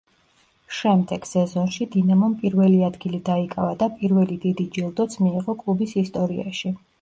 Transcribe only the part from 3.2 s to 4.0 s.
დაიკავა და